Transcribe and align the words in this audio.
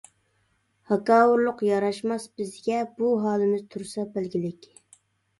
ھاكاۋۇرلۇق 0.91 1.59
ياراشماس 1.67 2.25
بىزگە، 2.39 2.79
بۇ 3.01 3.09
ھالىمىز 3.25 3.61
تۇرسا 3.75 4.07
بەلگىلىك. 4.17 4.65